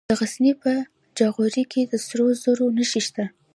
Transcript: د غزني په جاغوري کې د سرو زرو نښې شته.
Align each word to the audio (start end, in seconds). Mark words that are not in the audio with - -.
د 0.09 0.11
غزني 0.19 0.53
په 0.63 0.71
جاغوري 1.17 1.63
کې 1.71 1.81
د 1.91 1.93
سرو 2.05 2.27
زرو 2.43 2.65
نښې 2.77 3.01
شته. 3.07 3.25